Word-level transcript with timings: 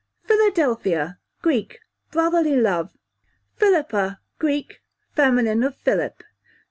Philadelphia, 0.23 1.19
Greek, 1.43 1.77
brotherly 2.09 2.55
love. 2.55 2.89
Philippa, 3.57 4.19
Greek, 4.39 4.81
feminine 5.13 5.61
of 5.61 5.75
Philip. 5.75 6.23